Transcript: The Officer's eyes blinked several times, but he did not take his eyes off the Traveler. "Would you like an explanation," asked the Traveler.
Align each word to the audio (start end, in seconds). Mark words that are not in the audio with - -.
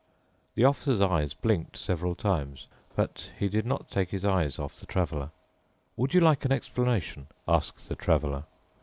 The 0.55 0.65
Officer's 0.65 0.99
eyes 0.99 1.35
blinked 1.35 1.77
several 1.77 2.15
times, 2.15 2.65
but 2.95 3.31
he 3.37 3.47
did 3.49 3.67
not 3.67 3.91
take 3.91 4.09
his 4.09 4.25
eyes 4.25 4.57
off 4.57 4.77
the 4.79 4.87
Traveler. 4.87 5.29
"Would 5.95 6.15
you 6.15 6.19
like 6.21 6.43
an 6.43 6.51
explanation," 6.51 7.27
asked 7.47 7.87
the 7.87 7.95
Traveler. 7.95 8.45